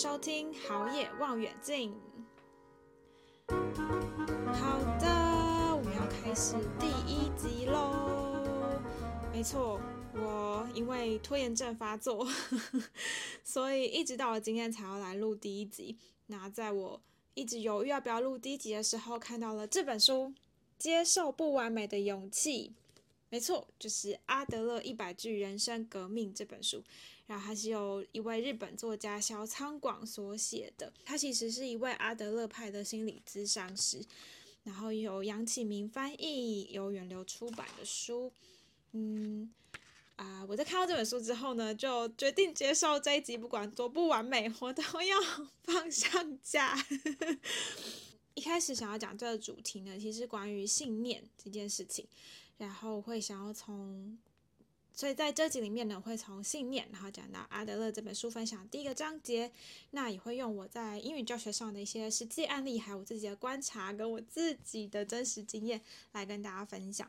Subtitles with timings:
[0.00, 1.92] 收听好野望远镜。
[3.48, 8.80] 好的，我们要开始第一集喽。
[9.32, 9.80] 没错，
[10.14, 12.24] 我因为拖延症发作，
[13.42, 15.98] 所以一直到了今天才要来录第一集。
[16.28, 17.02] 那在我
[17.34, 20.26] 一直犹豫要不要录第一集的时候，看到了这本书
[20.78, 22.68] 《接受不完美的勇气》。
[23.30, 26.84] 没错，就是阿德勒一百句人生革命这本书。
[27.28, 34.02] 然后它是由一位日本作家小仓广所写的，他其实是一位阿德勒派的心理咨商师，
[34.64, 38.32] 然后由杨启明翻译，由远流出版的书。
[38.92, 39.52] 嗯，
[40.16, 45.16] 啊，我在看到这本书之后呢，就决定接受这一集，不管多不完美，我都要
[45.64, 46.82] 放上架。
[48.32, 52.06] 一开始想要讲这个主题呢，其实关于信念这件事情，
[52.56, 54.16] 然后会想要从。
[54.98, 59.52] 所以在这集里面呢，我会从信念，然后讲到阿德勒这本书分享第一个章节，
[59.92, 67.08] 那也会用我在英语教学上的一些实际案例，还有我自己的观察跟我自己的真实经验来跟大家分享。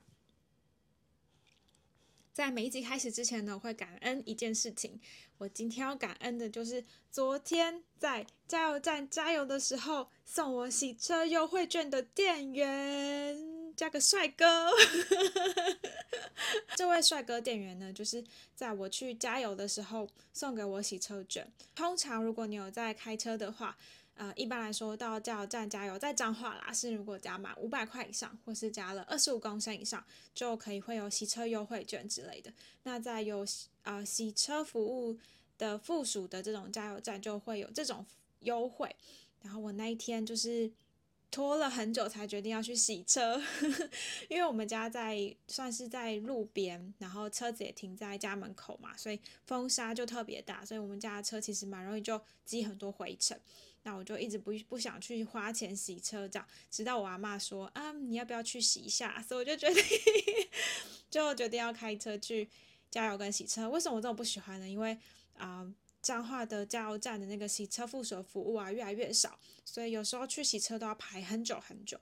[2.31, 5.01] 在每一集开始之前呢，我会感恩一件事情。
[5.39, 13.48] 我今天要感恩的就是昨天在加油站加油的时候送我洗车优惠券的店员，
[13.79, 14.69] 加个帅哥。
[16.75, 18.21] 这位帅哥店员呢，就是
[18.53, 21.49] 在我去加油的时候送给我洗车券。
[21.73, 23.77] 通常如果你有在开车的话，
[24.15, 32.51] 呃，一般来说到加油站加油，在彰化啦，是如果加满五百块以上，或是加了二十五公升以上，就可以会有洗车优惠券之类的。
[32.83, 33.45] 那在有
[33.83, 35.17] 呃洗车服务
[35.57, 38.05] 的附属的这种加油站，就会有这种
[38.41, 38.93] 优惠。
[39.41, 40.69] 然后我那一天就是
[41.31, 43.41] 拖了很久才决定要去洗车，
[44.29, 53.39] 因为我们家在算是在路边，然后车子也停在家门口嘛，所以风沙就特别大，所以我们家的车其实蛮容易就积很多灰尘。
[53.83, 59.21] 那我就一直不不想去花钱洗车，这样，直到我阿嬷说啊，你要不要去洗一下？
[59.25, 59.83] 所以我就决定，
[61.09, 62.49] 就决定要开车去
[62.91, 63.69] 加油跟洗车。
[63.69, 64.67] 为什么我这么不喜欢呢？
[64.67, 64.97] 因为
[65.37, 65.65] 啊，
[66.01, 71.99] 彰化的加油站的那个洗车附属服务啊越来越少，所以有时候去洗车都要排很久很久。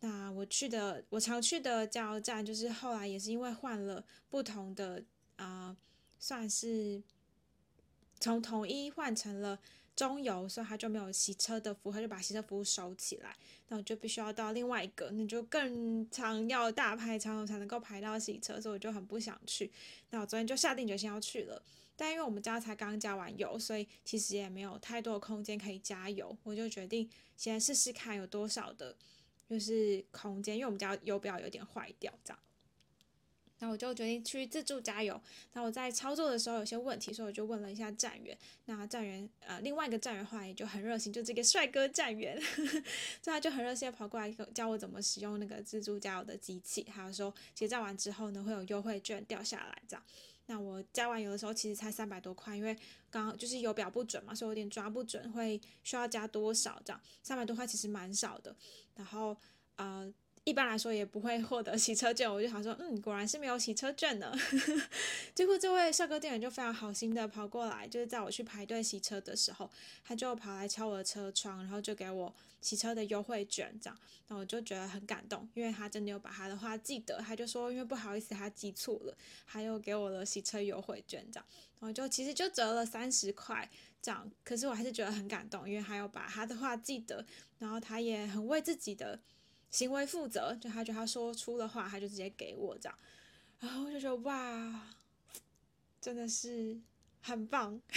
[0.00, 5.04] 那我去的我常去的加油站，就是后来也是因为换了不同的
[5.36, 5.76] 啊，
[6.18, 7.02] 算是
[8.20, 9.58] 从统一换成了。
[9.96, 13.34] 中油，所以他就没有洗车的服务，他就把洗车服务收起来。
[13.68, 19.72] 那我就必须要到另外一个，那就更常要大排长龙才能够排到洗车，所以我就很不想去。
[20.10, 21.60] 那我昨天就下定决心要去了，
[21.96, 28.94] 但因为我们家才刚加完油，所以其实也没有太多的空间可以加油，我就决定先试试看有多少的，
[29.48, 32.38] 就是空间，因为我们家油表有点坏掉，这样。
[33.58, 35.20] 那我就决定去自助加油。
[35.54, 38.36] 那我在操作的时候有些问题，所以我就问了一下站员。
[38.66, 42.82] 那站员呃，另外一个站员话也就很热心，就这个帅哥站员，呵呵，
[43.22, 50.04] 他就很热心的跑过来教我怎么使用那个自助加油的机器，还有说结账完之后呢，会有优惠券掉下来这样。
[50.48, 52.76] 那我加完油的时候其实才三百多块，因为
[53.10, 57.00] 刚好就是油表不准嘛，所以有点抓不准会需要加多少这样。
[57.22, 58.54] 三百多块其实蛮少的。
[58.94, 59.34] 然后
[59.76, 60.12] 呃。
[60.46, 64.32] 一般来说也不会获得洗车券，我就想说，嗯，果然是没有洗车券呢。
[65.34, 69.68] 结果这位帅哥店员就非常好心的跑过来，就是在我去排队洗车的时候，
[70.04, 73.98] 他就跑来敲我的车窗，然后就给我洗车的优惠券，这样，
[74.28, 79.12] 那我就觉得很感动，因为他真的有把他的话记得，他就说，因为不好意思，他记错了，
[79.48, 81.46] 他又给我了洗车优惠券，这样，
[81.80, 83.68] 然后就其实就折了三十块，
[84.00, 87.26] 这样，可是我还是觉得很感动，因为他有把他的话记得，
[87.58, 89.18] 然后他也很为自己的。
[89.70, 92.98] 行为负责，就他觉得他说出的话，他就直接给我这样，
[93.60, 94.88] 然后我就觉得哇，
[96.00, 96.80] 真的是
[97.20, 97.80] 很棒，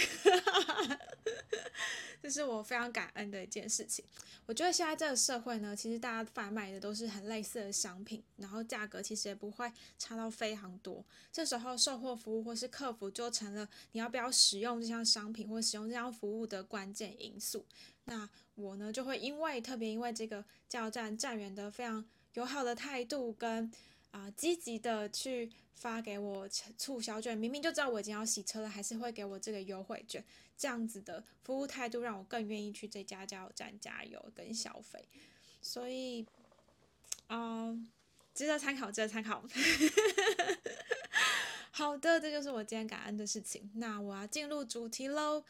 [2.22, 4.04] 这是我非常感恩的一件事情。
[4.46, 11.04] 我觉得现在这个社会呢，其实大家贩卖的都是很类似的商品，然后价格其实也不会差到非常多。
[11.32, 17.64] 这时候售后服务或是客服就成了你要不要使用这项商品或使用这项服务的关键因素。
[18.04, 22.04] 那我呢，就会因为特别因为这个加油站站员的非常
[22.34, 23.70] 友好的态度跟
[24.10, 30.24] 啊、积极的去发给我促销券，明明就知道我已经要洗车了，还是会给我这个优惠券，
[30.58, 35.08] 这样子的服务态度让我更愿意去这家加油站加油跟消费，
[35.62, 36.26] 所以
[37.28, 37.72] 啊、
[38.34, 39.44] 值得参考，值得参考。
[41.70, 43.70] 好的，这就是我今天感恩的事情。
[43.76, 45.44] 那我要进入主题喽。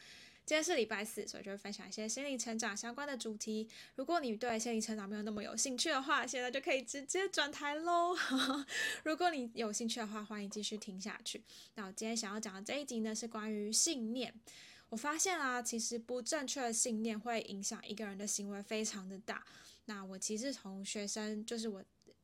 [0.51, 3.69] 今天是礼拜四，所以就会分享一些心理成长相关的主题。
[3.95, 8.13] 如果你对心理成长没有那么有兴趣的话，现在就可以直接转台喽。
[9.05, 11.41] 如果你有兴趣的话，欢迎继续听下去。
[11.75, 14.33] 那我今天想要讲的这一集呢，是关于信念。
[14.89, 19.45] 我发现啊，其实不正确的信念会影响一个人的行为非常的大。
[19.85, 21.81] 那我其实从学生，就是我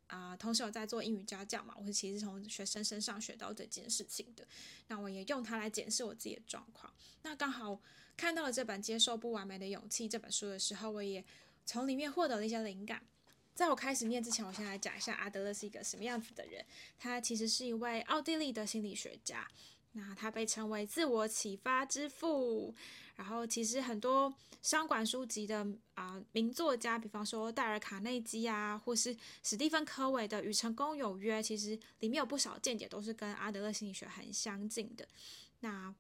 [0.08, 4.48] 啊、同时我在做英语家教嘛，我是其实从学生身上学到这件事情的。
[4.88, 6.94] 那我也用它来检视我自己的状况。
[7.24, 7.80] 那刚好
[8.16, 11.24] 看到了这本《接受不完美的勇气》这本书的时候，我也
[11.66, 13.02] 从里面获得了一些灵感。
[13.54, 16.64] 在我开始念之前，我先来讲一下阿德勒是一个什么样子的人。
[17.00, 19.50] 他其实是一位奥地利的心理学家，
[19.94, 22.74] 那他被称为自我启发之父。
[23.16, 35.08] 然后，其实很多商管书籍的啊、名作家，比方说戴尔·卡内基啊，或是史蒂芬·科维的《与成功有约》，其实里面有不少见解都是跟阿德勒心理学很相近的。
[35.62, 35.94] 那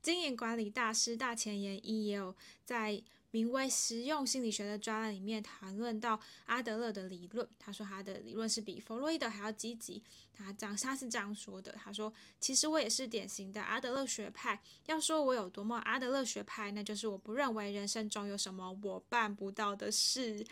[0.00, 2.34] 经营管理大师大前研一也有
[2.64, 3.02] 在。
[3.30, 10.02] 名为实用心理学的专栏里面谈论到阿德勒的理论，他说他的理论是比弗洛伊德还要积极。
[10.32, 14.60] 他这样，他是这样说的：他说，其实我也是典型的阿德勒学派。
[14.86, 20.44] 要说我有多么阿德勒学派，那就是我不认为人生中有什么我办不到的事。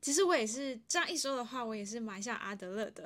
[0.00, 3.04] 其实我也是这样一说的话，我也是蛮像阿德勒的。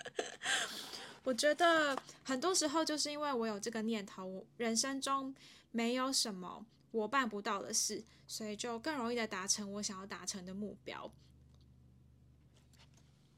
[1.24, 5.34] 我觉得很多时候就是因为我有这个念头，人生中
[5.70, 6.66] 没有什么。
[6.92, 11.12] 我办不到的事，所以就更容易的达成我想要达成的目标。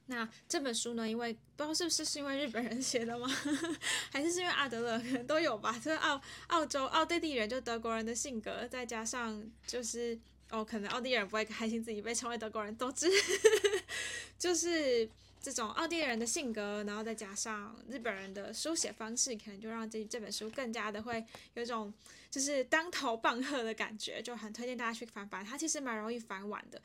[0.07, 1.09] 那这本书呢？
[1.09, 3.27] 因为不知道是不是是因为日本人写的吗？
[4.13, 5.73] 还是是因为阿德勒可能都有吧？
[5.79, 10.19] 就是澳澳洲奥地利人就德国人的性格，再加上就是
[10.51, 13.09] 哦，可能奥地利人不会开心自己被称为德国人，总之
[14.39, 15.09] 就是。
[15.45, 21.93] 这种奥地利人的性格，然后再加上日本人的书写方式，可能就让这这本书更加的会有一种
[22.31, 25.45] 就是当头棒喝的感觉，就很推荐大家去翻翻。
[25.45, 26.81] 它其实蛮容易翻完的。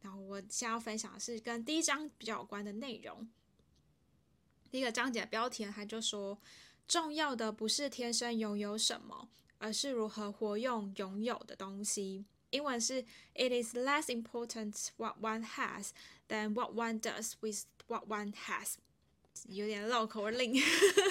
[0.00, 3.28] 然后我想要分享的是跟第一章比较有关的内容。
[4.70, 6.38] 第一个章节的标题呢，它就说：
[6.86, 9.28] 重要的不是天生拥有什么，
[9.58, 12.24] 而是如何活用拥有的东西。
[12.50, 13.02] 英文是
[13.34, 15.90] ：It is less important what one has
[16.28, 18.74] than what one does with what one has。
[19.48, 20.52] 有点绕口令，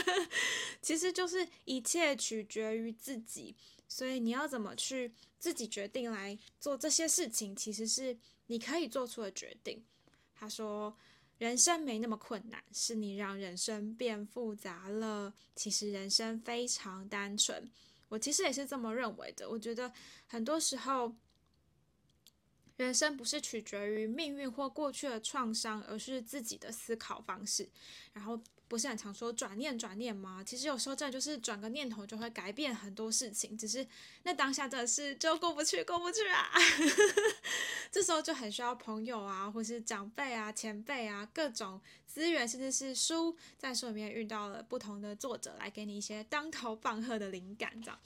[0.82, 3.56] 其实就是一切取决于自己，
[3.88, 9.82] 所以你要怎么去自己决定来做这些事情，其实是你可以做出的决定。
[10.36, 10.94] 他说
[11.40, 15.34] ：“人生没那么困难，是你让人生变复杂了。
[15.56, 17.72] 其实人生非常单纯。”
[18.10, 19.50] 我其实也是这么认为的。
[19.50, 19.94] 我觉得
[20.28, 21.16] 很多时候。
[22.78, 27.68] 人生不是取决于命运或过去的创伤，而是自己的思考方式。
[28.14, 30.44] 然后不是很常说转念转念吗？
[30.46, 33.58] 其实有时候真的就是转个念头就会改变很多事情。
[33.58, 33.86] 只是
[34.24, 36.52] 那当下真的是就过不去，过不去啊！
[37.92, 48.00] 这时候就很需要朋友啊，或是长辈啊、前辈啊，各种资源，甚至是书，在书里面遇到了不同的作者来给你一些当头棒喝的灵感，这样。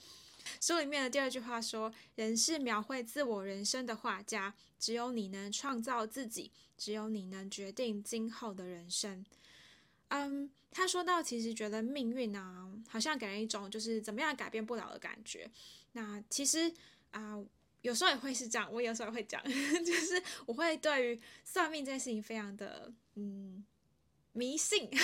[0.60, 9.24] 书里面的第二句话说：“人是描绘自我人生的画家，只有你能创造自己，只有你能决定今后的人生。”
[10.08, 15.50] 嗯，他说到，其实觉得命运啊，好像给人一种就是怎么样改变不了的感觉。
[15.92, 16.72] 那其实
[17.12, 17.42] 啊，
[17.80, 19.42] 有时候也会是这样，我有时候也会讲，
[19.84, 23.64] 就是我会对于算命这件事情非常的嗯
[24.32, 24.90] 迷信。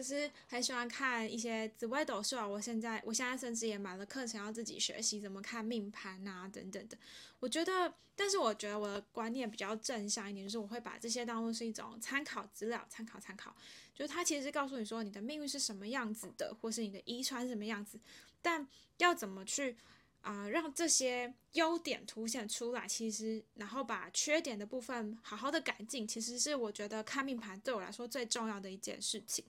[0.00, 6.96] 就是很喜欢看一些紫微斗数啊，我现在我现在甚至也买了课程要自己学习怎么看命盘啊等等的。
[7.38, 13.54] 我觉得，但是我觉得我的观念比较正向一点，就是我会把这些当做是一种参考资料，参考参考。
[13.94, 18.00] 就是它其实是告诉你说你的命运是什么样子的，或是你的遗传是什么样子，
[18.40, 19.76] 但要怎么去
[20.22, 29.44] 啊、让这些优点凸显出来，其实然后把缺点的部分好好的改进，其实是我觉得看命盘对我来说最重要的一件事情。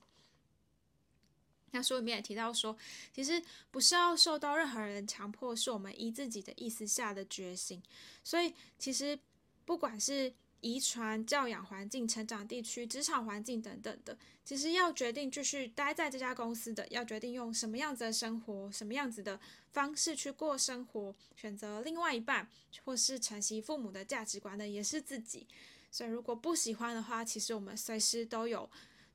[1.74, 2.76] 那书里面也提到说，
[3.14, 7.82] 其实不是要受到任何人强迫，是我们依自己的意思下的决心。
[8.22, 9.18] 所以，其实
[9.64, 19.40] 不管是遗传、教养环境、成长地区、职场环境等等的，其实要决定继续待在这家公司的，要决定用什么样子的生活、什么样子的
[19.72, 22.46] 方式去过生活，选择另外一半，
[22.84, 25.46] 或是承袭父母的价值观的，也是自己。
[25.90, 28.68] 所以，如果不喜欢的话，其实我们随时都有。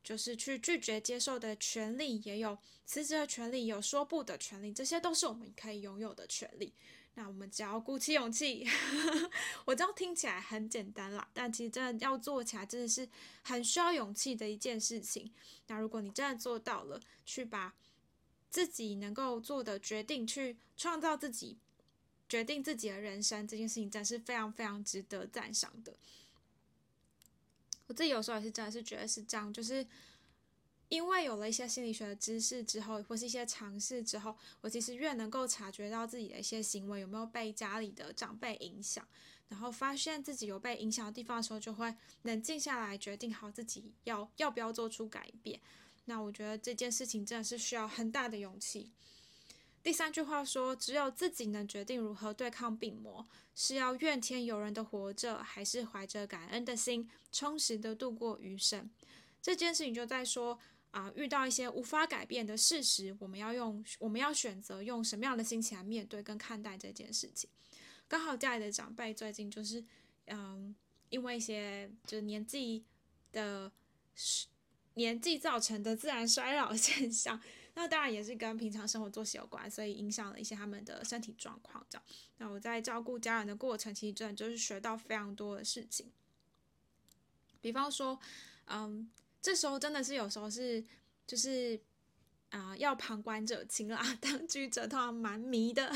[0.07, 6.73] 就是去拒绝接受的权利，也有辞职的权利，有说不的权利，这些都是我们可以拥有的权利。
[7.15, 8.65] 那我们只要鼓起勇气，
[9.67, 13.09] 我知道听起来很简单啦，但其实真的要做起来，真的是
[13.41, 15.29] 很需要勇气的一件事情。
[15.67, 17.75] 那如果你真的做到了，去把
[18.49, 21.57] 自己能够做的决定，去创造自己
[22.29, 25.97] 决定自己的人生，这件事情真的是非常非常值得赞赏的。
[27.87, 29.85] 我自己有时候也是真的是觉得是这样，就是
[30.89, 39.05] 因为有了一些心理学的知识之后，或是一些尝试之后，我其实越能够察觉到自己的一些行为有没有被家里的长辈影响，
[39.49, 45.59] 然后发现自己有被影响的地方的时候，就会冷静下来，决定好自己要要不要做出改变。
[46.05, 48.91] 那我觉得这件事情真的是需要很大的勇气。
[49.87, 53.25] 第三句话说，只有自己能决定如何对抗病魔，
[53.55, 58.89] 是要怨天尤人的活着，还是怀着感恩的心，充实的度过余生。
[59.41, 60.59] 这件事情就在说。
[60.91, 67.47] 啊、遇到一些无法改变的事实，我们要用，我们要选择用什么样的心情来面对跟看待这件事情。
[68.07, 69.83] 刚好家里的长辈最近就是，
[70.25, 70.75] 嗯，
[71.09, 72.83] 因为一些就是年纪
[73.31, 73.71] 的
[74.95, 77.39] 年纪造成的自然衰老现象，
[77.77, 81.85] 那当然也是跟平常生活作息有关，所以影响了一些他们的身体状况。
[81.89, 82.05] 这样，
[82.39, 86.11] 那我在照顾家人的过程，其实真的就是学到非常多的事情，
[87.61, 88.19] 比方说，
[88.65, 89.09] 嗯。
[89.39, 90.83] 这时候真的是有时候是，
[91.25, 91.79] 就是
[92.49, 95.89] 啊、要旁观者清啦，当局者通常蛮迷的。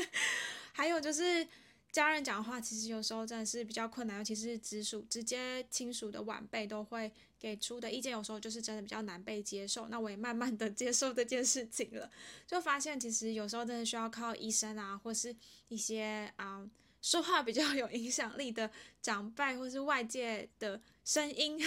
[0.72, 1.48] 还有就是
[1.94, 7.08] 家人讲话，其实有时候真的是比较困难，尤其是直属、直接亲属的晚辈都会
[7.38, 9.86] 给出的意见，有时候就是真的比较难被接受。
[9.86, 12.10] 那我也慢慢的 接受这件事情了，
[12.48, 15.36] 就发现其实有时候真的需要靠医生啊，或是
[15.68, 16.68] 一些啊。
[17.00, 18.70] 说话比较有影响力的
[19.02, 21.60] 长辈，或是外界的声音，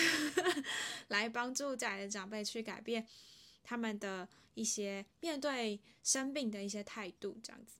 [1.09, 3.05] 来帮助家里的长辈去改变
[3.63, 7.75] 他们的一些面对生病的一些态度，这样子。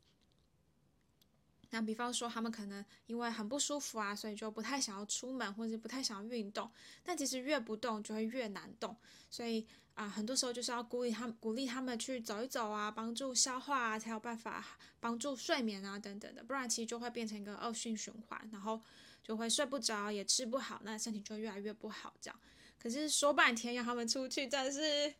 [1.69, 6.69] 那比方说，他们可能因为很不舒服啊，所以就不太想要出门，或者不太想要运动。
[7.03, 8.95] 但其实越不动，就会越难动，
[9.29, 9.67] 所以。
[9.97, 14.63] 啊，很多时候就是要鼓励他们，鼓励他们去走一走啊，帮助消化啊，才有办法
[14.99, 18.79] 帮助睡眠啊，等等的，不然其实就会变成一个恶性循环，然后
[19.23, 22.13] 就会睡不着，也吃不好，那身体就越来越不好。
[22.21, 22.39] 这样，
[22.77, 25.11] 可是说半天让他们出去，但是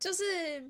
[0.00, 0.68] 就是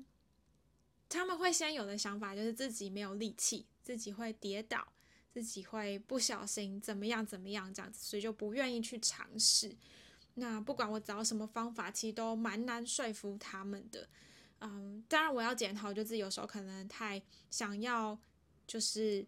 [1.09, 4.87] 他们会先有的想法就是自己没有力气，自己会跌倒，
[5.31, 9.75] 自己会不小心怎么样怎么样这样子，所以就不愿意去尝试。
[10.35, 14.07] 那不管我找什么方法，其实都蛮难说服他们的。
[14.61, 18.17] 嗯，当然我要检讨，就自己有时候可能太想要，
[18.67, 19.25] 就是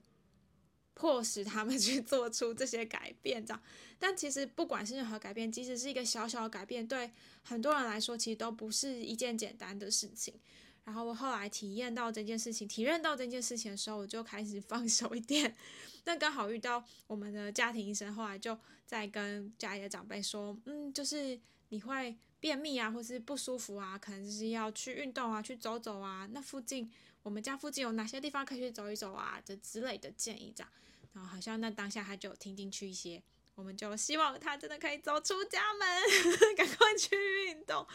[0.94, 3.62] 迫使他们 去做出这些改变，这样。
[4.00, 7.12] 但其实不管是任何改变，即使是一个小小的改变，对
[7.44, 10.34] 很多人来说，其实都不是一件简单的事情。
[10.84, 15.56] 然后我后来体验到这件事情，体验到这件事情的时候，我就开始放手一点。
[16.04, 26.28] 但刚好遇到我们的家庭医生，后来就在跟家里的长辈说，嗯，就是你会便秘啊，或是不舒服啊，可能就是要去运动啊，去走走啊。
[26.32, 29.40] 那附近我们家附近有哪些地方可以去走一走啊？
[29.46, 30.72] 这之类的建议这样。
[31.14, 33.22] 然后好像那当下他就听进去一些，
[33.54, 35.88] 我们就希望他真的可以走出家门，
[36.58, 37.86] 赶快去运动。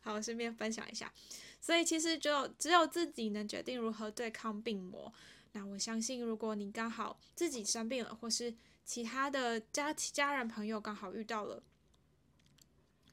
[0.00, 1.12] 好，顺便分享一下。
[1.60, 5.12] 所以其实就只有自己能决定如何对抗病魔。
[5.52, 11.62] 那我相信，如果你刚好自己生病了，或是其他的家家人朋友刚好遇到了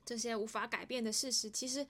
[0.03, 1.87] 这些无法改变的事实，其实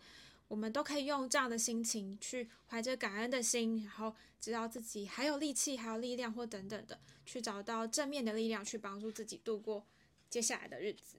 [0.47, 9.85] 我们都可以用这样的心情去怀着感恩的心，然后知道自己还有力气、还有力量或等等的，去找到正面的力量，去帮助自己度过
[10.29, 11.17] 接下来的日子。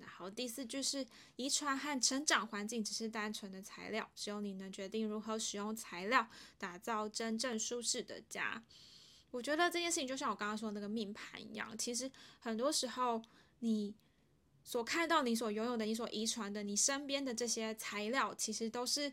[0.00, 6.28] 然后第四句是遗传和成长环境只是单纯的材料，只有你能决定如何使用材料
[6.58, 8.62] 打造真正舒适的家。
[9.30, 13.22] 我觉得这件事情就像我刚刚说的那个命盘一样，其实很多时候
[13.58, 13.94] 你
[14.64, 19.12] 所看到、你所拥有的、你所遗传的、你身边的这些材料，其实都是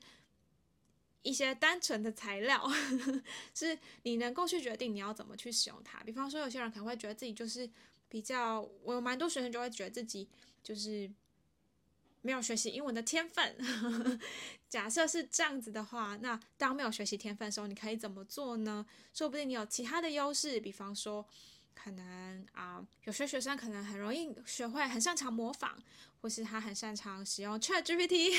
[1.22, 2.66] 一些单纯的材料，
[3.54, 6.00] 是你能够去决定你要怎么去使用它。
[6.04, 7.70] 比方说，有些人可能会觉得自己就是
[8.08, 10.30] 比较，我有蛮多学生就会觉得自己。
[10.66, 11.10] 就是
[12.24, 13.56] 没有学习英文的天分。
[14.68, 18.84] 假设是这样子的话，那当没有学习天分的时候，你可以怎么做呢？
[19.14, 21.24] 说不定你有其他的优势，比方说，
[21.76, 25.78] 可能啊、有些学生可能很容易学会，很擅长模仿，
[26.20, 28.34] 或是他很擅长使用 ChatGPT。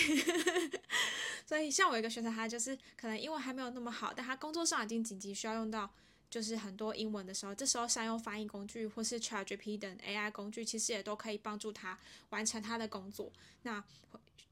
[1.47, 5.89] 所以，像我一个学生，他就是可能英文还没有那么好，但他工作上已经紧急需要用到。
[6.29, 11.99] 就是很多英文的时候，这时候善用翻译工具或是 ChatGPT 等 AI 工具，其实也都可以帮助他
[12.31, 13.33] 完成他的工作。
[13.63, 13.83] 那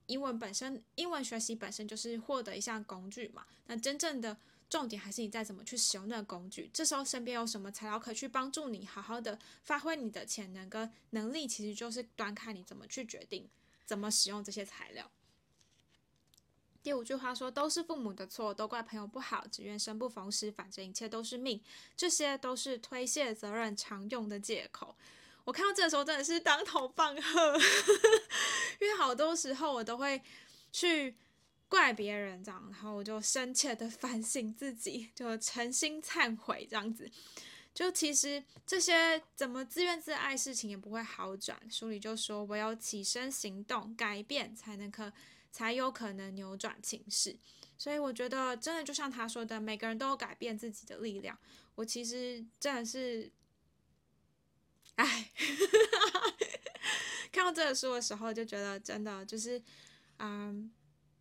[0.06, 3.44] 英文本身，英文学习本身就是获得一项工具嘛。
[3.66, 4.36] 那真正的
[4.68, 6.70] 重点还是你在怎么去使用那个工具。
[6.72, 13.48] 这时候身边有什么材料可以去帮助你好好的发挥你的潜能跟能力，其实就是端看你怎么去决定
[13.86, 15.10] 怎么使用这些材料。
[16.84, 21.58] 第五句话说，都是父母的错，都怪朋友不好，只愿生不逢时，反正一切都是命，
[21.96, 24.94] 这些都是推卸责任常用的借口。
[25.44, 27.58] 我看到这个时候真的是当头棒喝，
[28.80, 30.20] 因为好多时候我都会
[30.72, 31.16] 去
[31.70, 37.10] 怪别人这样，然后我就深切的反省自己，就诚心忏悔这样子。
[37.72, 41.58] 就其实这些怎么自怨自艾，事情也不会好转。
[41.70, 45.10] 书里就说，唯有起身行动，改变，才能可
[45.54, 47.38] 才有可能扭转情势。
[47.78, 51.38] 所以我觉得，真的就像他说的，每个人都有改变自己的力量。
[51.76, 53.30] 我其实真的是，
[54.96, 55.30] 哎，
[57.30, 59.62] 看到这个书的时候，就觉得真的就是，
[60.18, 60.72] 嗯，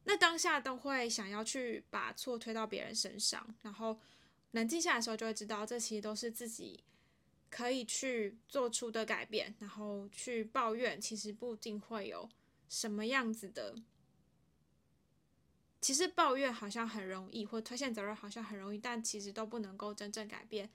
[0.06, 4.00] 那当下都会想要去把错推到别人身上，然后
[4.52, 6.84] 冷静下来的时候，就会知道这其实都是自己
[7.52, 12.28] 可以去做出的改变，然后去抱怨，其实不一定会有
[12.68, 13.76] 什么样子的。
[15.84, 20.70] 其实抱怨好像很容易，或推卸责任好像很容易，但其实都不能够真正改变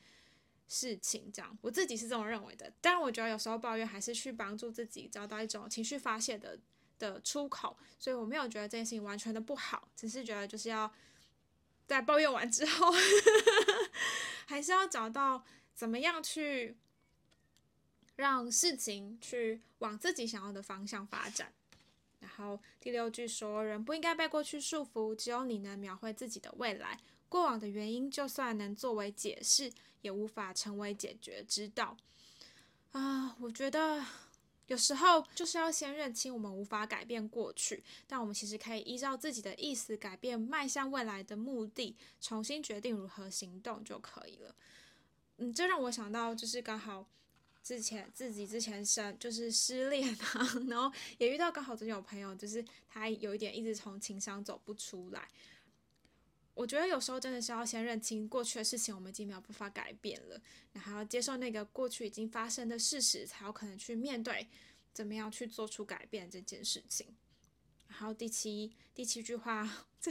[0.68, 1.32] 事情。
[1.32, 2.70] 这样，我自己是这么认为的。
[2.82, 6.60] 当然，我觉得有时候抱怨还是去帮助自己找到一种情绪发泄的
[6.98, 7.74] 的出口。
[7.98, 10.92] 所以我没有觉得这件事情完全的不好，只是觉得就是要
[11.86, 12.92] 在抱怨完之后，
[14.46, 15.42] 还是要找到
[15.74, 16.76] 怎么样去
[18.16, 21.54] 让事情去往自己想要的方向发展。
[22.20, 26.98] 然后第六句说：“人不应该被过去束缚，只有你能描绘自己的未来。
[27.28, 31.96] 过往的原因，就算能作为解释，也无法成为解决之道。”
[32.92, 34.04] 啊，我觉得
[34.66, 44.54] 有时候就是要先认清我们无法改变过去，但我们其实可以依照自己的意思改变迈向未来的目的，重新决定如何行动就可以了。
[45.36, 47.06] 嗯，这让我想到，就是刚好。
[47.68, 55.28] 之前自己之前生就是失恋啊， 然后也遇到刚好最近有朋友，就是他有一点一直从情伤走不出来。
[56.54, 60.40] 我觉得有时候真的是要先认清过去的事情，我们已经没有办法改变了，
[60.72, 64.48] 然后要接受那个过去已经发生的事实，才有可能去面对
[64.94, 67.14] 怎么样去做出改变这件事情。
[67.88, 70.10] 然后第七第七句话，这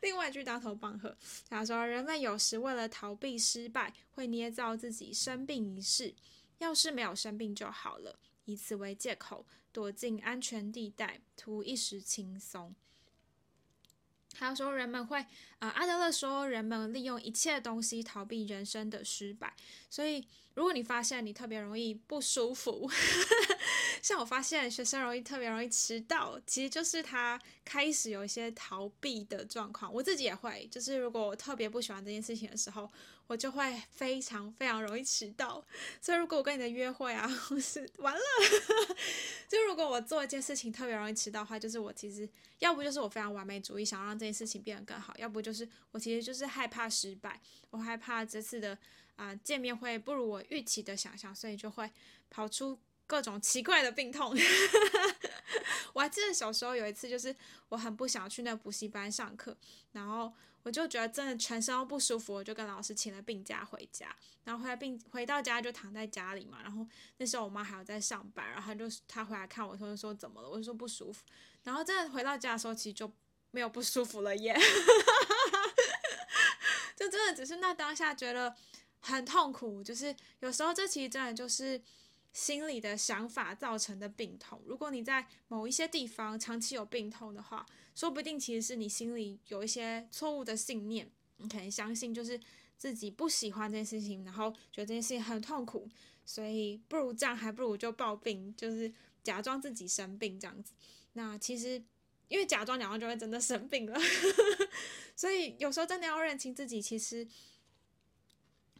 [0.00, 1.16] 另外一句当头棒喝，
[1.48, 6.12] 他说：“人们有时为了逃避失败，会捏造自己生病一事。”
[6.62, 12.74] 要是没有生病就好了，以此为借口躲进安全地带，图一时轻松。
[14.34, 15.26] 他说人们会，啊、
[15.58, 19.54] 呃，阿德勒说人们利用一切东西逃避人生的失败，
[19.90, 20.26] 所以。
[20.54, 22.86] 如果你发现你特别容易不舒服，
[24.02, 29.90] 像我发现学生容易特别容易迟到，其实就是他开始有一些逃避的状况。
[29.94, 32.90] 我自己也会，就是如果我特别不喜欢这件事情的时候，
[33.28, 35.64] 我就会非常非常容易迟到。
[36.00, 38.20] 所以如果我跟你的约会啊， 或是完了，
[39.48, 48.76] 就如果我做一件事情特别容易迟到的话，就是我其实要不就是我非常完美主义，想让这件事情变得更好，要不就是我其实就是害怕失败，我害怕这次的。
[49.14, 51.88] 啊、见面会不如我预期的想象，所以就会
[52.28, 54.34] 跑出各种奇怪的病痛。
[55.92, 57.34] 我还记得小时候有一次，就是
[57.68, 59.56] 我很不想去那补习班上课，
[59.92, 64.14] 然后我就觉得真的全身都不舒服，我就跟老师请了病假回家。
[64.44, 66.86] 然后回来病回到家就躺在家里嘛，然后
[67.18, 70.48] 那时候我妈还有在上班，然后她就她回来看我，她就说怎么了？
[70.48, 71.22] 我就说不舒服。
[71.62, 73.12] 然后真的回到家的时候，其实就
[73.50, 74.56] 没有不舒服了耶，
[76.96, 78.54] 就真的只是那当下觉得。
[79.04, 81.82] 很痛苦，就是有时候这其实真的就是
[82.32, 84.62] 心里的想法造成的病痛。
[84.64, 91.10] 如果你在某一些地方长期有病痛的话，说不定其实是你心里有一些错误的信念。
[91.36, 92.40] 你可能相信就是
[92.78, 95.88] 自己不喜欢这件事情，然后觉得这件事情很痛苦，
[96.24, 98.92] 所以不如这样，还不如就抱病，就是
[99.22, 100.72] 假装自己生病这样子。
[101.12, 101.82] 那其实
[102.28, 104.00] 因为假装假装就会真的生病了，
[105.14, 107.28] 所以有时候真的要认清自己，其实。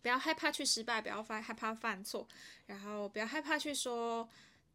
[0.03, 2.29] 不要害怕去失败，不要害害怕犯错，
[2.67, 4.29] 然后不要害怕去说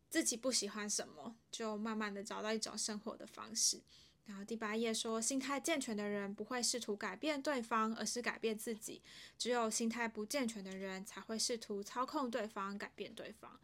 [0.09, 3.81] 自己不喜欢什么，就慢慢的找到一种生活的方式。
[4.25, 9.01] 然后第八页说，心态健全的人不会试图改变对方，而是改变自己。
[9.37, 13.57] 只有心态不健全的人才会试图操控对方，改变对方。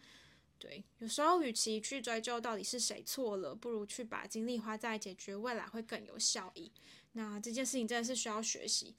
[0.58, 6.72] 对，有时候与其去追究到底是谁错了，不如去把精力花在解决未来会更有效益。
[7.12, 8.96] 那这件事情真的是需要学习。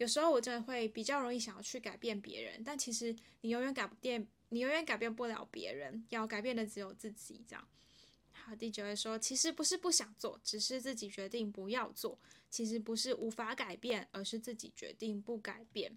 [0.00, 7.44] 有时候我真的会比较容易想要去改变别人，但其实你永远改不变，你永远改变不了别人，要改变的只有自己。
[7.46, 7.68] 这样，
[8.32, 12.18] 好，第九位说，其实不是不想做，只是自己决定不要做。
[12.48, 15.94] 其实不是无法改变，而是自己决定不改变。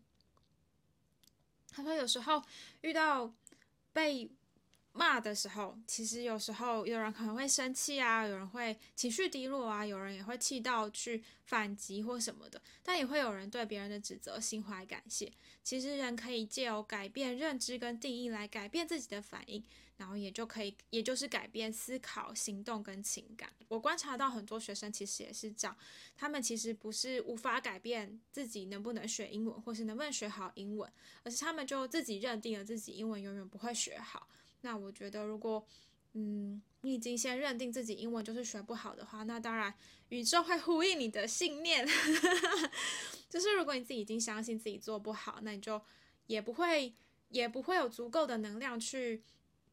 [1.72, 2.44] 他说，有时候
[2.82, 3.34] 遇到
[3.94, 4.30] 被
[4.94, 15.32] 骂的时候，其实有时候有人可能会生气啊，有人会情绪低落啊，有人也会气到去反击或什么的，但也会有人对别人的指责心怀感谢。
[15.64, 19.64] 其实人可以借由改变认知跟定义来改变自己的反应，
[19.98, 23.52] 然后也就可以，也就是改变思考、行动跟情感。
[23.70, 25.76] 我观察到很多学生其实也是这样，
[26.16, 30.88] 他们其实不是无法改变自己能不能学英文，或是能不能学好英文，
[31.24, 34.28] 而是他们就自己认定了自己英文永远不会学好。
[34.64, 35.66] 那我觉得，如果，
[36.14, 39.74] 嗯，你已经先认定自己英文就是学不好的话，那当然
[40.10, 41.88] 宇宙会呼应你的信念。
[43.30, 45.82] 就是如果你自己已经相信自己做不好，那你就
[46.28, 46.94] 也不会
[47.30, 49.24] 也不会有足够的能量去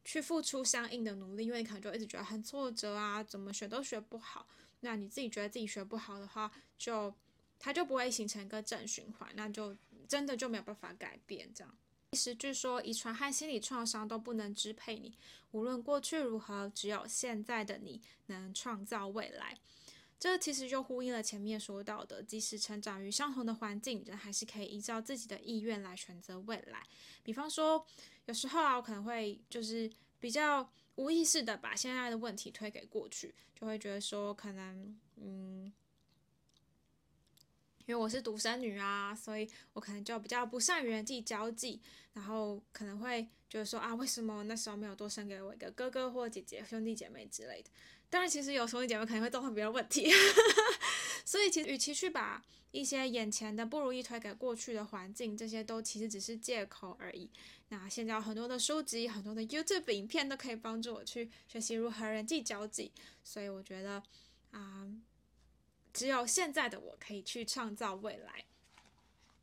[0.03, 4.47] 去付出相应的努力，因为你可能就一直觉得很挫折啊，怎么学都学不好。
[4.81, 7.13] 那你自己觉得自己学不好的话，就
[7.59, 9.77] 它就不会形成一个正循环，那就
[10.07, 11.77] 真的就没有办法改变这样。
[12.11, 15.17] 其实，据说遗传和心理创伤都不能支配你。
[15.51, 19.57] 无论过去如何，只有现在的你能创造未来。
[20.19, 26.83] 这其实就呼应了前面说到的，即使成长于相同的环境，人还是可以依照自己的意愿来选择未来。
[27.23, 27.85] 比方说，
[28.25, 35.71] 有时候啊，我可能会就是比较无意识的把现在的问题推给过去，就会觉得说，可能嗯。
[37.85, 41.79] 因为我是独生女啊，所以我可能就比较不善于人际交际，
[42.13, 47.69] 然后可能会觉得说啊，为什么那时候没有多生给我一个哥哥或姐姐、兄弟姐妹之类的？
[48.09, 50.11] 当然，其实有兄弟姐妹可能会造成别的问题，
[51.25, 57.29] 所以其实与其去把一些眼前的不如意推给过去的环境，这些都其实只是借口而已。
[57.69, 62.91] 那现在有很多的书籍、很多的 YouTube 影片都可以帮助我去学习如何人际交际，
[63.23, 64.03] 所以我觉得
[64.51, 64.87] 啊。
[65.93, 68.45] 只有现在的我可以去创造未来，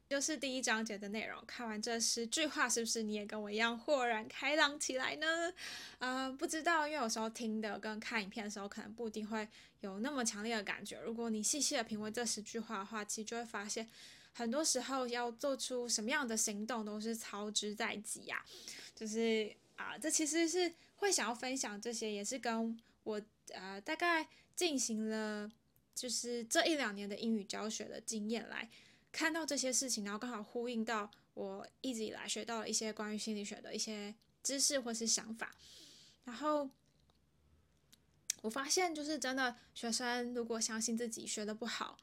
[0.09, 1.45] 就是第一章节的内容。
[1.47, 5.53] 看完这十句话，是不是你也跟我一样豁然开朗起来呢？
[5.99, 9.47] 呃，不知道，因为有时候听的跟看影片的时候，可能不一定会
[9.81, 10.99] 有那么强烈的感觉。
[11.01, 13.87] 如果你细细的品味这十句话的话，其实就会发现，
[14.33, 18.43] 很多时候要做出什么样的行动，都是操之在己呀。
[18.95, 23.21] 就是啊、这其实是会想要分享这些，也是跟我
[23.53, 25.51] 呃大概进行了。
[25.99, 28.71] 就是这一两年的英语教学的经验来
[29.11, 35.57] 看到这些事情，然后刚好呼应到我一直以来学到的一些关于心理学的一些知识或是想法，
[36.23, 36.71] 然后
[38.43, 41.99] 我发现就是真的，学生如果相信自己学的不好，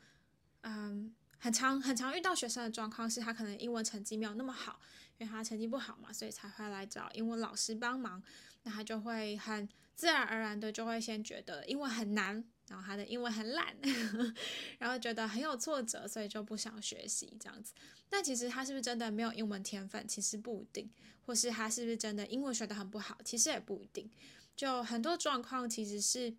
[0.61, 4.81] 嗯，很常很常遇到学生的状况是他可能英文成绩没有那么好，
[5.17, 8.21] 因为他成绩不好嘛，所以才会来找英文老师帮忙，
[8.63, 12.43] 那他就会很自然而然的就会先觉得英文很难。
[12.67, 13.75] 然后他的英文很烂，
[14.79, 17.73] 然后觉得很有挫折，所以就不想学习这样子。
[18.09, 20.07] 但其实他是不是真的没有英文天分？
[20.07, 20.89] 其实不一定。
[21.25, 23.17] 或是他是不是真的英文学的很不好？
[23.25, 24.07] 其实也不一定。
[24.55, 26.31] 就很多状况其实是，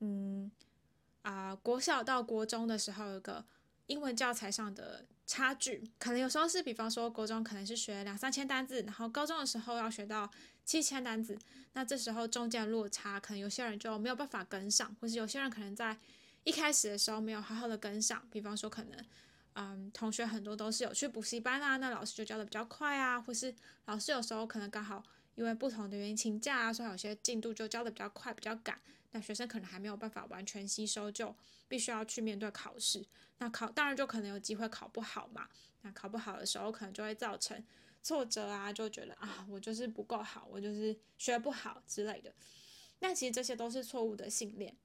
[0.00, 0.50] 嗯
[1.20, 3.44] 啊、国小到国中的时候有个
[3.88, 10.30] 英文教材上的差距，可能有时候是，比方说国中可能是学两三千单字，然后高中的时候要学到。
[10.64, 11.36] 七千单字，
[11.72, 15.98] 那这时候中间落差，可能有些人就没有办法跟上，或是有些人可能在
[16.44, 18.24] 一开始的时候没有好好的跟上。
[18.30, 19.04] 比方说，可能，
[19.54, 23.52] 嗯，同学很多都是有去补习班啊，那老师就教的比较快啊，或是
[23.86, 25.02] 老师有时候可能刚好
[25.34, 28.80] 因为不同的原因请假啊，所以有些进度就教的比较快，比较赶。
[29.10, 31.34] 那学生可能还没有办法完全吸收，就
[31.66, 33.04] 必须要去面对考试。
[33.42, 35.48] 那考当然就可能有机会考不好嘛。
[35.80, 37.60] 那考不好的时候，可能就会造成。
[38.04, 42.32] 挫折啊，就觉得啊，我就是不够好，我就是学不好之类的。
[42.98, 44.76] 那其实这些都是错误的信念。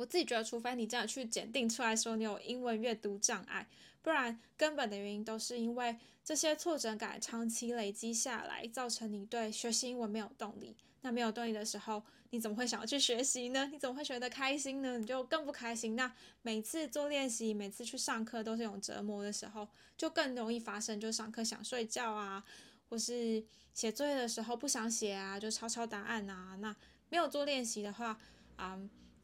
[0.00, 3.68] 我自己觉得，除非你这样去检定出来说你有英文阅读障碍，
[4.00, 10.74] 不然根本的原因都是因为这些挫折感长期累积下来，造成你对学习英文没有动力。
[11.02, 13.68] 那没有动力的时候，你怎么会想要去学习呢？
[13.70, 14.98] 你怎么会学得开心呢？
[14.98, 15.94] 你就更不开心。
[15.96, 16.10] 那
[16.40, 22.42] 每次做练习，每次去上课都是一种折磨的时候，就更容易发生，就上课想睡觉啊，
[22.88, 26.56] 或是写作业的时候不想写啊，就抄抄答案啊。
[26.60, 26.74] 那
[27.10, 28.18] 没有做练习的话，
[28.56, 28.78] 啊、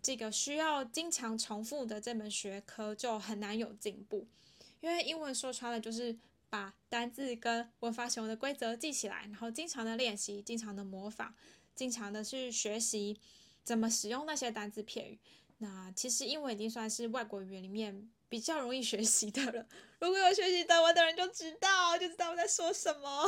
[0.07, 4.29] 这个需要经常重复的这门学科就很难有进步。
[4.81, 6.16] 因为英文说穿了就是
[6.49, 11.35] 把单字跟文法使用的规则记起来，然后经常的练习，经常的模仿。
[11.75, 13.19] 经常的去学习
[13.64, 15.19] 怎么使用那些单字片语，
[15.59, 19.66] 那其实英文已经算是外国语言里面比较容易学习的了。
[19.99, 23.27] 如果有学习德文的人就知道，就知道我在说什么。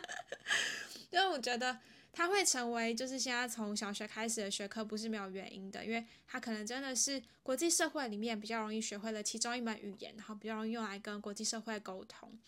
[1.12, 1.78] 因为我觉得
[2.12, 12.38] 它会成为就是现在从小学开始的学科，不是没有原因的，因为它可能真的是国际社会里面比较容易学会的其中一门语言，然后比较容易用来跟国际社会沟通。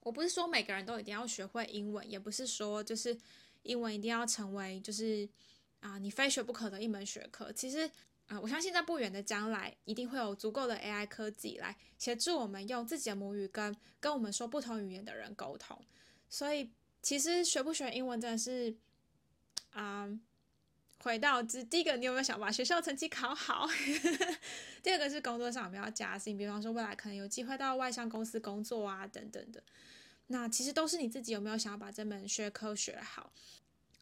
[0.00, 3.16] 我不是说每个人都一定要学会英文，也不是说就是
[3.62, 5.28] 英文一定要成为就是
[5.80, 7.52] 啊、你非学不可的一门学科。
[7.52, 7.88] 其实
[8.26, 15.80] 啊、我相信在不远的将来，一定会有足够的 AI 科技来协助我们用自己的母语跟跟我们说不同语言的人沟通。
[16.28, 16.72] 所以，
[17.06, 18.74] 其实学不学英文真的是
[19.70, 20.10] 啊。
[21.04, 23.68] 回到之第一个，你有没有想把学校成绩考好？
[24.82, 29.62] 第二个是工作上有没有加薪，比方说未来可能有机会到外商公司工作啊，等等的。
[30.26, 33.32] 那其实都是你自己有没有想要把这门学科学好。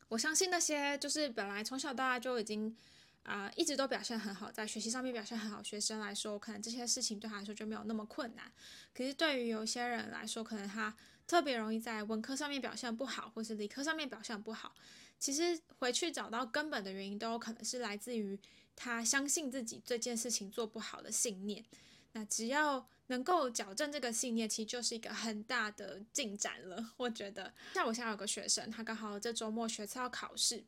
[0.08, 2.74] 我相信那些就是本来从小到大就已经
[3.24, 8.52] 啊、一直都表现很好，在学习上面表现很好学生来说，可能这些事情对他来说就没有那么困难。
[8.94, 10.94] 可是对于有些人来说，可能他
[11.26, 14.74] 特别容易在文科上面表现不好，或是理科上面表现不好。
[15.18, 18.38] 其实回去找到根本的原因，都有可能是来自于
[18.76, 21.64] 他相信自己这件事情做不好的信念。
[22.12, 26.92] 那只要能够矫正这个信念，其实就是一个很大的进展了。
[26.98, 30.62] 我觉得，像我现在有个学生，他刚好这周末学测要考试，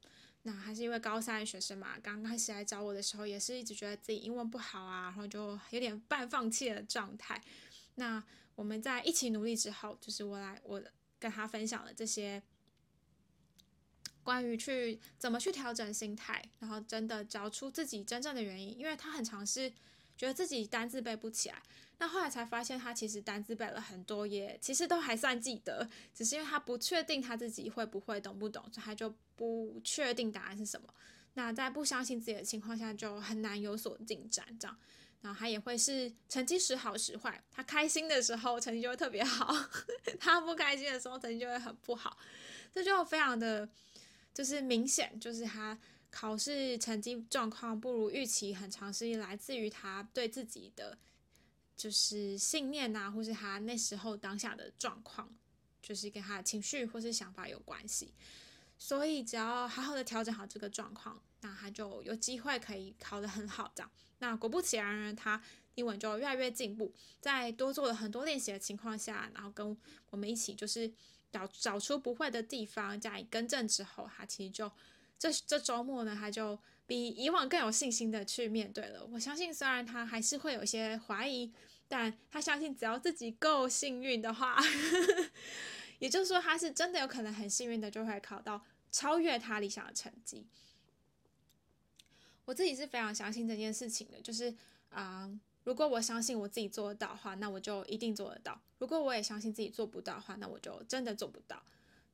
[0.47, 7.43] 那还是因为高三的学生嘛，刚开始来找我的时候，也是一直觉得自己英文不好啊，然后就有点半放弃的状态。
[7.97, 8.23] 那
[8.55, 10.81] 我们在一起努力之后，就是我来我
[11.19, 12.41] 跟他分享了这些。
[14.23, 19.73] 关于去怎么去调整心态，然后真的找出自己真正的原因，因为他很常是
[20.17, 21.63] 觉得自己单字背不起来，
[21.99, 30.89] 那后来才发现他其实单字背了很多，也其实都还算记得，只是因为他不确定他自己会不会懂不懂，所以他就不确定答案是什么。
[31.35, 34.47] 那在不相信自己的情况下，就很难有所进展。
[34.59, 34.77] 这样，
[35.23, 39.55] 然后他也会是成绩时好时坏，他开心的时候成绩就会特别好，
[40.21, 42.17] 他不开心的时候成绩就会很不好，
[42.73, 43.69] 这就非常的。
[44.35, 45.79] 就是明显，就是他
[46.11, 50.99] 考试成绩状况不如预期，很长时间来自于他对自己的
[51.77, 55.33] 就是信念呐、或是他那时候当下的状况，
[55.83, 58.13] 就是跟他的情绪或是想法有关系。
[58.79, 63.71] 所以只要好好的调整好这个状况，那他就有机会可以考得很好。
[63.75, 65.43] 这样，那果不其然呢，他
[65.75, 66.93] 英文就越来越进步。
[67.21, 69.77] 在多做了很多练习的情况下，然后跟
[70.11, 70.93] 我们一起就是。
[71.33, 74.73] 找找出不会的地方加以更正之后，他其实就
[75.19, 79.05] 这这周末呢，他就比以往更有信心的去面对了。
[79.13, 81.53] 我相信，虽然他还是会有些怀疑，
[81.89, 84.57] 但他相信只要自己够幸运的话，
[85.99, 90.47] 也就是说，他是真的有可能很幸运的就会考到超越他理想的成绩。
[92.45, 94.55] 我自己是非常相信这件事情的，就是
[94.91, 95.31] 啊。
[95.65, 98.57] 如果我相信我自己做得到的话，那我就一定做得到。
[98.79, 101.61] 如果我也相信自己做不到的话，那我就真的做不到。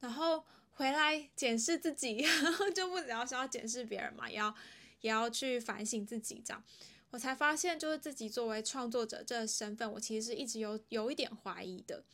[0.00, 0.42] 然后
[0.74, 4.54] 回来检视自己， 然后就不只要是要检视别人嘛，也要
[5.00, 6.42] 也要去反省自己。
[6.44, 6.64] 这样，
[7.10, 12.04] 我才发现，就是自己作为创作者这身份，我其实是一直有有一点怀疑的。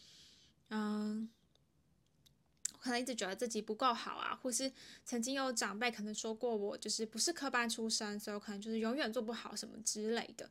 [0.71, 1.31] 嗯，
[2.73, 4.71] 我可能一直觉得自己不够好啊，或是
[5.05, 10.51] 曾经有长辈可能说过我就是不是科班出身，所以我可能就是永远做不好什么之类的。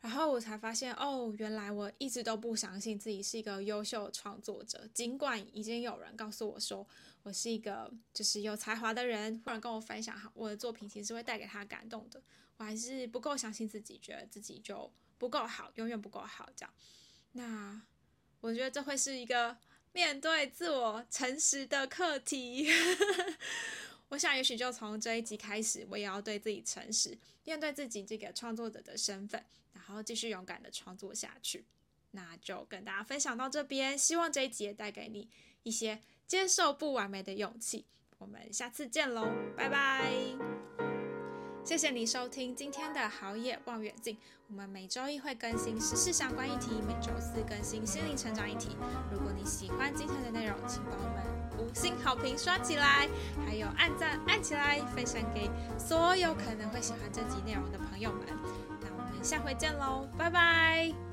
[0.00, 6.86] 然后我才发现，哦，原来我一直都不相信自己是一个优秀创作者，尽管已经有人告诉我说
[7.22, 12.22] 我是一个就是有才华的人，或者跟我分享我的作品其实会带给他感动的，
[12.56, 16.72] 我还是不够相信自己，觉得自己就不够好，永远不够好这样。
[17.32, 17.80] 那
[18.40, 19.56] 我觉得这会是一个
[19.92, 22.68] 面对自我诚实的课题。
[24.10, 29.44] 我想也许就从这一集开始，我也要对自己诚实，面对自己这个创作者的身份。
[29.74, 31.64] 然后继续勇敢的创作下去，
[32.10, 33.96] 那就跟大家分享到这边。
[33.96, 35.26] 希望这一集也带给你
[35.62, 37.86] 一些接受不完美的勇气。
[38.18, 40.12] 我们下次见喽，拜拜！
[41.64, 44.16] 谢谢你收听今天的好野望远镜。
[44.48, 48.76] 我们每周一会更新时事相关议题，每周四更新心灵成长议题。
[49.12, 53.08] 如果你喜欢今天的内容，请帮我们五星好评刷起来，
[53.46, 58.26] 还有按赞按起来，分享给所有可能会喜欢这集内容的朋友们。
[58.80, 61.07] 那我们下回见喽，拜拜。